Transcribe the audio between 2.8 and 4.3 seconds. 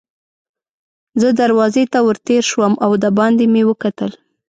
او دباندې مې وکتل.